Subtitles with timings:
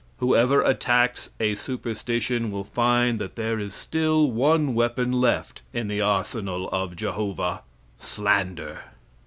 [0.17, 6.01] Whoever attacks a superstition will find that there is still one weapon left in the
[6.01, 7.61] arsenal of Jehovah
[7.99, 8.79] slander.